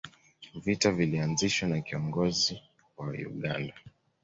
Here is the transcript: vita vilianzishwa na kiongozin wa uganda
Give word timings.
vita 0.55 0.91
vilianzishwa 0.91 1.67
na 1.69 1.81
kiongozin 1.81 2.57
wa 2.97 3.07
uganda 3.09 3.73